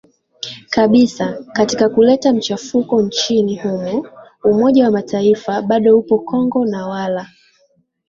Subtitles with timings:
[0.69, 4.07] kabisa katika kuleta machafuko nchini humo
[4.43, 7.27] Umoja wa Mataifa bado upo Kongo na wala